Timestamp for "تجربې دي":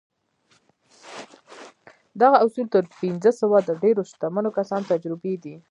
4.91-5.55